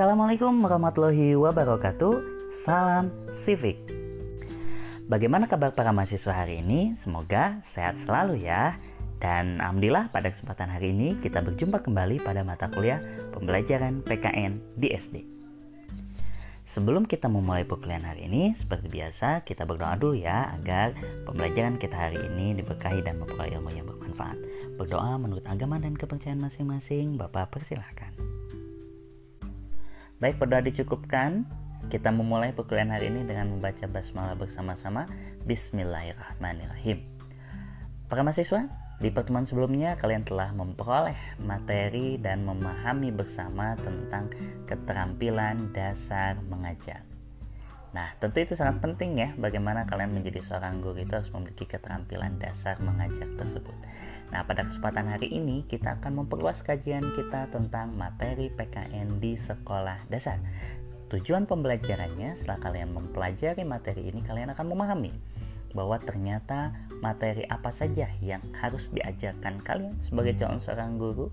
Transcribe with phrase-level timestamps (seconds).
[0.00, 2.24] Assalamualaikum warahmatullahi wabarakatuh.
[2.64, 3.12] Salam
[3.44, 3.76] Civic.
[5.04, 6.96] Bagaimana kabar para mahasiswa hari ini?
[6.96, 8.80] Semoga sehat selalu ya.
[9.20, 12.96] Dan alhamdulillah pada kesempatan hari ini kita berjumpa kembali pada mata kuliah
[13.36, 15.20] pembelajaran PKN di SD.
[16.64, 20.96] Sebelum kita memulai perkuliahan hari ini, seperti biasa kita berdoa dulu ya agar
[21.28, 24.40] pembelajaran kita hari ini diberkahi dan memperoleh ilmu yang bermanfaat.
[24.80, 27.20] Berdoa menurut agama dan kepercayaan masing-masing.
[27.20, 28.29] Bapak persilahkan.
[30.20, 31.48] Baik, berdoa dicukupkan.
[31.88, 35.08] Kita memulai perkuliahan hari ini dengan membaca basmalah bersama-sama.
[35.48, 37.00] Bismillahirrahmanirrahim.
[38.04, 38.68] Para mahasiswa,
[39.00, 44.28] di pertemuan sebelumnya kalian telah memperoleh materi dan memahami bersama tentang
[44.68, 47.00] keterampilan dasar mengajar.
[47.90, 52.38] Nah, tentu itu sangat penting ya bagaimana kalian menjadi seorang guru itu harus memiliki keterampilan
[52.38, 53.74] dasar mengajar tersebut.
[54.30, 60.06] Nah, pada kesempatan hari ini kita akan memperluas kajian kita tentang materi PKN di sekolah
[60.06, 60.38] dasar.
[61.10, 65.10] Tujuan pembelajarannya setelah kalian mempelajari materi ini kalian akan memahami
[65.72, 71.30] bahwa ternyata materi apa saja yang harus diajarkan kalian sebagai calon seorang guru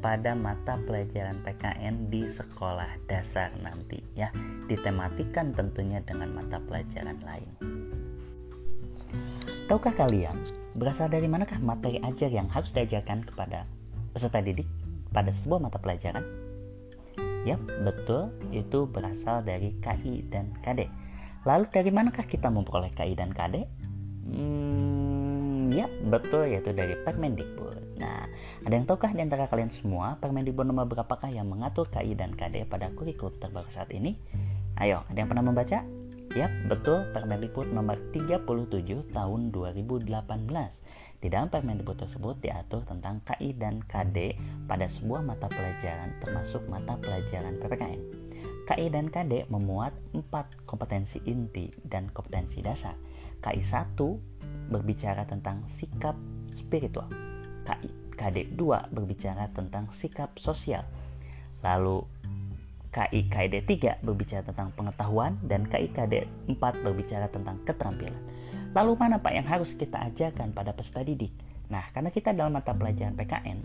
[0.00, 4.32] pada mata pelajaran PKN di sekolah dasar nanti ya
[4.70, 7.50] ditematikan tentunya dengan mata pelajaran lain.
[9.68, 13.68] Tahukah kalian Berasal dari manakah materi ajar yang harus diajarkan kepada
[14.16, 14.64] peserta didik
[15.12, 16.24] pada sebuah mata pelajaran?
[17.44, 20.88] Ya, betul, itu berasal dari KI dan KD.
[21.42, 23.66] Lalu dari manakah kita memperoleh KI dan KD?
[24.22, 27.98] Hmm, ya, betul, yaitu dari Permendikbud.
[27.98, 28.30] Nah,
[28.62, 32.70] ada yang tahukah di antara kalian semua Permendikbud nomor berapakah yang mengatur KI dan KD
[32.70, 34.14] pada kurikulum terbaru saat ini?
[34.78, 35.82] Ayo, ada yang pernah membaca?
[36.32, 40.08] Yap, betul Permendikbud nomor 37 tahun 2018.
[41.22, 46.96] Di dalam Permendikbud tersebut diatur tentang KI dan KD pada sebuah mata pelajaran termasuk mata
[46.96, 48.31] pelajaran PPKN.
[48.62, 52.94] KI dan KD memuat empat kompetensi inti dan kompetensi dasar.
[53.42, 56.14] KI 1 berbicara tentang sikap
[56.54, 57.10] spiritual.
[57.66, 60.86] KI KD 2 berbicara tentang sikap sosial.
[61.66, 62.06] Lalu
[62.92, 68.20] KIKD 3 berbicara tentang pengetahuan dan KIKD 4 berbicara tentang keterampilan.
[68.76, 71.32] Lalu mana Pak yang harus kita ajarkan pada peserta didik?
[71.72, 73.58] Nah, karena kita dalam mata pelajaran PKN,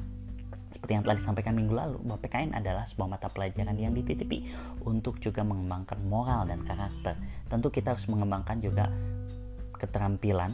[0.71, 4.51] seperti yang telah disampaikan minggu lalu, bahwa PKN adalah sebuah mata pelajaran yang dititipi
[4.83, 7.15] untuk juga mengembangkan moral dan karakter.
[7.47, 8.91] Tentu kita harus mengembangkan juga
[9.79, 10.51] keterampilan,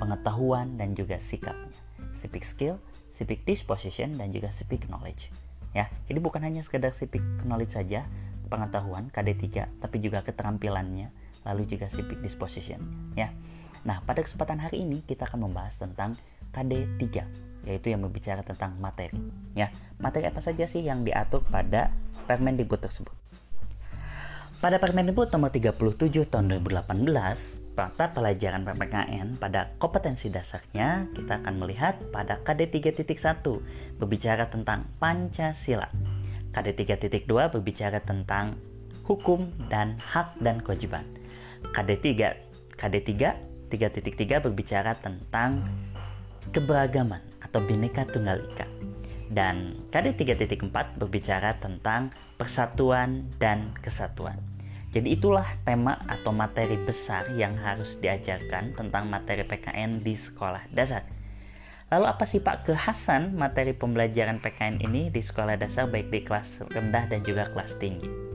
[0.00, 1.74] pengetahuan, dan juga sikapnya.
[2.18, 2.76] Civic skill,
[3.12, 5.28] civic disposition, dan juga civic knowledge
[5.72, 8.04] ya jadi bukan hanya sekedar civic knowledge saja
[8.52, 11.08] pengetahuan KD3 tapi juga keterampilannya
[11.48, 12.80] lalu juga civic disposition
[13.16, 13.32] ya
[13.82, 16.14] nah pada kesempatan hari ini kita akan membahas tentang
[16.52, 17.02] KD3
[17.66, 19.18] yaitu yang berbicara tentang materi
[19.54, 19.70] ya
[20.02, 21.94] materi apa saja sih yang diatur pada
[22.26, 23.14] Permendikbud tersebut
[24.62, 31.96] pada Permendikbud nomor 37 tahun 2018 mata pelajaran PPKN pada kompetensi dasarnya kita akan melihat
[32.12, 33.42] pada KD 3.1
[33.96, 35.88] berbicara tentang Pancasila.
[36.52, 38.60] KD 3.2 berbicara tentang
[39.08, 41.08] hukum dan hak dan kewajiban.
[41.72, 45.64] KD 3 KD 3 3.3 berbicara tentang
[46.52, 48.66] keberagaman atau bineka tunggal ika.
[49.32, 54.36] Dan KD 3.4 berbicara tentang persatuan dan kesatuan.
[54.92, 61.08] Jadi itulah tema atau materi besar yang harus diajarkan tentang materi PKN di sekolah dasar.
[61.88, 66.60] Lalu apa sih Pak kekhasan materi pembelajaran PKN ini di sekolah dasar baik di kelas
[66.72, 68.31] rendah dan juga kelas tinggi?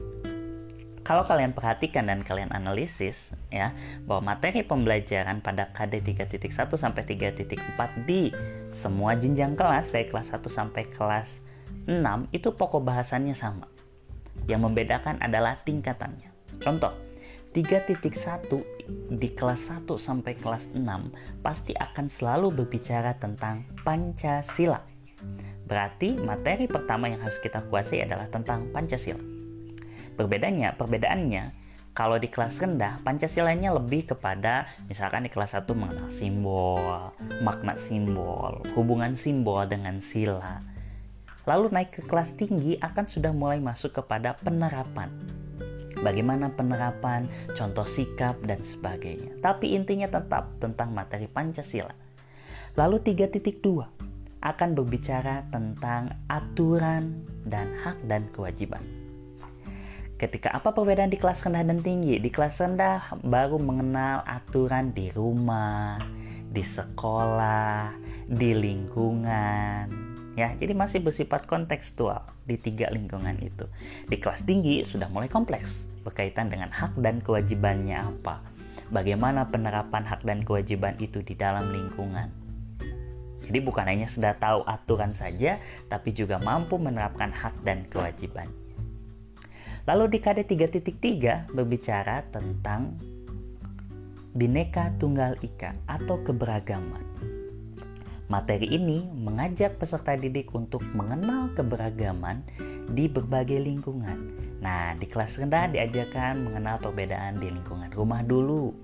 [1.08, 3.72] Kalau kalian perhatikan dan kalian analisis ya
[4.04, 8.28] bahwa materi pembelajaran pada KD 3.1 sampai 3.4 di
[8.68, 11.40] semua jenjang kelas dari kelas 1 sampai kelas
[11.88, 11.96] 6
[12.36, 13.64] itu pokok bahasannya sama.
[14.44, 16.28] Yang membedakan adalah tingkatannya.
[16.60, 16.92] Contoh,
[17.56, 20.84] 3.1 di kelas 1 sampai kelas 6
[21.40, 24.84] pasti akan selalu berbicara tentang Pancasila.
[25.64, 29.37] Berarti materi pertama yang harus kita kuasai adalah tentang Pancasila.
[30.18, 37.10] Berbedanya, perbedaannya kalau di kelas rendah, Pancasilanya lebih kepada misalkan di kelas 1 mengenal simbol,
[37.42, 40.62] makna simbol, hubungan simbol dengan sila.
[41.46, 45.10] Lalu naik ke kelas tinggi akan sudah mulai masuk kepada penerapan
[46.02, 49.34] bagaimana penerapan, contoh sikap, dan sebagainya.
[49.42, 51.94] Tapi intinya tetap tentang materi Pancasila.
[52.78, 59.07] Lalu 3.2 akan berbicara tentang aturan dan hak dan kewajiban.
[60.18, 62.18] Ketika apa perbedaan di kelas rendah dan tinggi?
[62.18, 66.02] Di kelas rendah baru mengenal aturan di rumah,
[66.50, 67.94] di sekolah,
[68.26, 69.86] di lingkungan,
[70.34, 73.70] ya jadi masih bersifat kontekstual di tiga lingkungan itu.
[74.10, 78.42] Di kelas tinggi sudah mulai kompleks berkaitan dengan hak dan kewajibannya apa.
[78.90, 82.26] Bagaimana penerapan hak dan kewajiban itu di dalam lingkungan.
[83.46, 88.50] Jadi bukan hanya sudah tahu aturan saja tapi juga mampu menerapkan hak dan kewajiban
[89.88, 92.92] lalu di KD 3.3 berbicara tentang
[94.36, 97.00] Bineka Tunggal Ika atau keberagaman.
[98.28, 102.44] Materi ini mengajak peserta didik untuk mengenal keberagaman
[102.92, 104.36] di berbagai lingkungan.
[104.60, 108.76] Nah, di kelas rendah diajarkan mengenal perbedaan di lingkungan rumah dulu.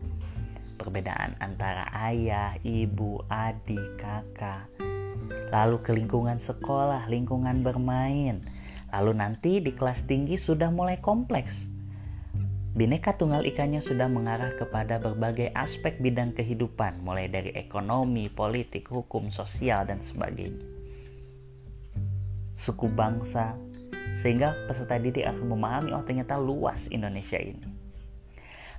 [0.80, 4.72] Perbedaan antara ayah, ibu, adik, kakak.
[5.52, 8.40] Lalu ke lingkungan sekolah, lingkungan bermain.
[8.94, 11.74] Lalu nanti di kelas tinggi sudah mulai kompleks
[12.74, 19.30] Bineka Tunggal Ikanya sudah mengarah kepada berbagai aspek bidang kehidupan, mulai dari ekonomi, politik, hukum,
[19.30, 20.66] sosial, dan sebagainya.
[22.58, 23.54] Suku bangsa,
[24.18, 27.62] sehingga peserta didik akan memahami oh ternyata luas Indonesia ini.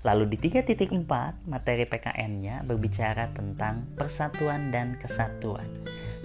[0.04, 5.72] Lalu di 3.4 materi PKN-nya berbicara tentang persatuan dan kesatuan.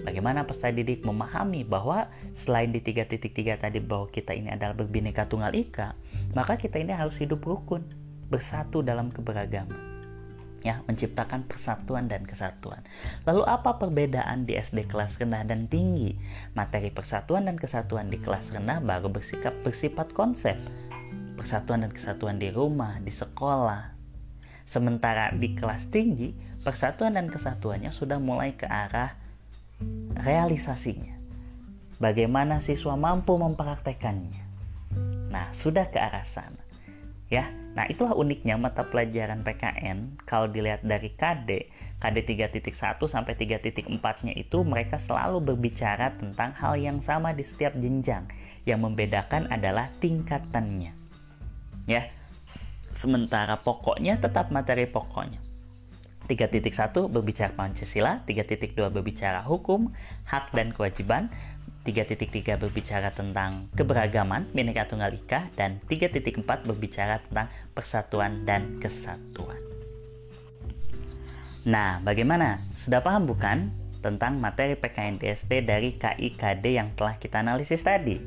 [0.01, 5.53] Bagaimana peserta didik memahami bahwa selain di 3.3 tadi bahwa kita ini adalah berbineka tunggal
[5.53, 5.93] ika,
[6.33, 7.85] maka kita ini harus hidup rukun,
[8.33, 9.91] bersatu dalam keberagaman.
[10.61, 12.85] Ya, menciptakan persatuan dan kesatuan.
[13.25, 16.13] Lalu apa perbedaan di SD kelas rendah dan tinggi?
[16.53, 20.53] Materi persatuan dan kesatuan di kelas rendah baru bersikap bersifat konsep.
[21.33, 23.97] Persatuan dan kesatuan di rumah, di sekolah.
[24.69, 26.29] Sementara di kelas tinggi,
[26.61, 29.20] persatuan dan kesatuannya sudah mulai ke arah
[30.17, 31.17] realisasinya.
[32.01, 34.51] Bagaimana siswa mampu mempraktekannya
[35.31, 36.59] Nah, sudah ke arah sana.
[37.31, 37.47] Ya.
[37.71, 41.71] Nah, itulah uniknya mata pelajaran PKN kalau dilihat dari KD,
[42.03, 42.17] KD
[42.51, 48.27] 3.1 sampai 3.4-nya itu mereka selalu berbicara tentang hal yang sama di setiap jenjang.
[48.67, 50.91] Yang membedakan adalah tingkatannya.
[51.87, 52.11] Ya.
[52.91, 55.39] Sementara pokoknya tetap materi pokoknya.
[56.29, 59.89] 3.1 berbicara Pancasila, 3.2 berbicara hukum,
[60.29, 61.33] hak dan kewajiban,
[61.81, 69.57] 3.3 berbicara tentang keberagaman Bhinneka Tunggal Ika dan 3.4 berbicara tentang persatuan dan kesatuan.
[71.65, 72.61] Nah, bagaimana?
[72.73, 73.69] Sudah paham bukan
[74.01, 78.17] tentang materi PKN DSD dari KIKD yang telah kita analisis tadi?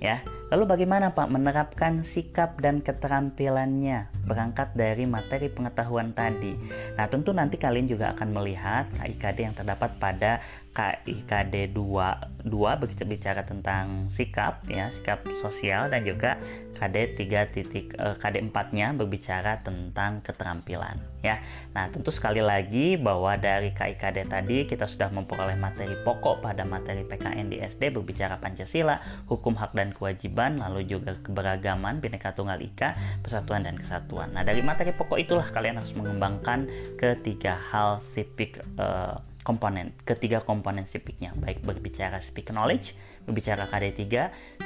[0.00, 0.20] Ya.
[0.54, 6.54] Lalu bagaimana Pak menerapkan sikap dan keterampilannya berangkat dari materi pengetahuan tadi?
[6.94, 10.38] Nah, tentu nanti kalian juga akan melihat KIKD yang terdapat pada
[10.78, 16.38] KIKD 2 2 berbicara tentang sikap ya, sikap sosial dan juga
[16.74, 21.40] KD 3 titik eh, KD 4-nya berbicara tentang keterampilan ya.
[21.72, 27.06] Nah, tentu sekali lagi bahwa dari KIKD tadi kita sudah memperoleh materi pokok pada materi
[27.06, 29.00] PKN di SD berbicara Pancasila,
[29.30, 34.36] hukum hak dan kewajiban, lalu juga keberagaman, Bhinneka Tunggal Ika, persatuan dan kesatuan.
[34.36, 36.68] Nah, dari materi pokok itulah kalian harus mengembangkan
[37.00, 42.96] ketiga hal sipik uh, komponen ketiga komponen sipiknya baik berbicara civic knowledge
[43.28, 44.02] berbicara KD3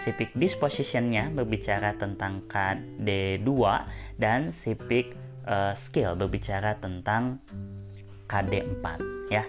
[0.03, 3.51] civic dispositionnya berbicara tentang KD2
[4.19, 5.15] dan civic
[5.47, 7.43] uh, skill berbicara tentang
[8.29, 8.85] KD4
[9.33, 9.45] ya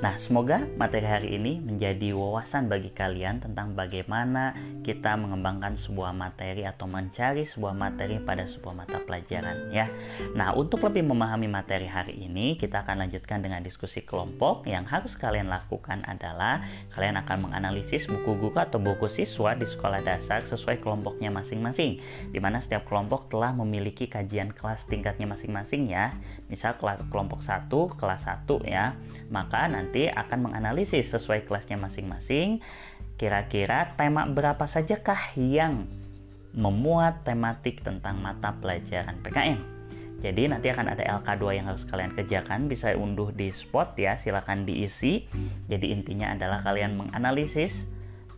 [0.00, 6.64] Nah, semoga materi hari ini menjadi wawasan bagi kalian tentang bagaimana kita mengembangkan sebuah materi
[6.64, 9.92] atau mencari sebuah materi pada sebuah mata pelajaran ya.
[10.32, 14.64] Nah, untuk lebih memahami materi hari ini, kita akan lanjutkan dengan diskusi kelompok.
[14.64, 16.64] Yang harus kalian lakukan adalah
[16.96, 22.00] kalian akan menganalisis buku guru atau buku siswa di sekolah dasar sesuai kelompoknya masing-masing.
[22.32, 26.16] Di mana setiap kelompok telah memiliki kajian kelas tingkatnya masing-masing ya.
[26.48, 27.68] Misal kelompok 1,
[28.00, 28.96] kelas 1 ya.
[29.28, 32.62] Maka nanti nanti akan menganalisis sesuai kelasnya masing-masing
[33.18, 35.90] kira-kira tema berapa sajakah yang
[36.54, 39.58] memuat tematik tentang mata pelajaran PKN.
[40.22, 44.62] Jadi nanti akan ada LK2 yang harus kalian kerjakan, bisa unduh di spot ya, silahkan
[44.62, 45.26] diisi.
[45.66, 47.74] Jadi intinya adalah kalian menganalisis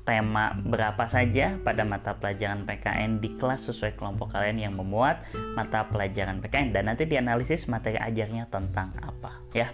[0.08, 5.20] tema berapa saja pada mata pelajaran PKN di kelas sesuai kelompok kalian yang memuat
[5.52, 9.68] mata pelajaran PKN dan nanti dianalisis materi ajarnya tentang apa ya.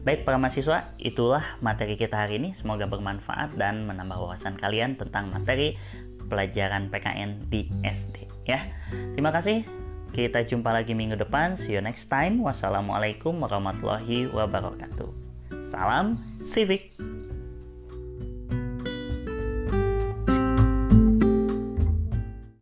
[0.00, 2.56] Baik para mahasiswa, itulah materi kita hari ini.
[2.56, 5.76] Semoga bermanfaat dan menambah wawasan kalian tentang materi
[6.30, 8.64] pelajaran PKN di SD ya.
[9.14, 9.62] Terima kasih.
[10.10, 11.54] Kita jumpa lagi minggu depan.
[11.54, 12.42] See you next time.
[12.42, 15.10] Wassalamualaikum warahmatullahi wabarakatuh.
[15.70, 16.18] Salam
[16.50, 17.19] Civic.